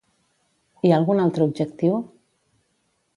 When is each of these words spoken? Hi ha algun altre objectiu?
Hi 0.87 0.93
ha 0.93 0.95
algun 1.01 1.21
altre 1.25 1.47
objectiu? 1.49 1.99